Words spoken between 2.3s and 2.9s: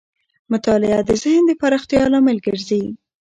ګرځي.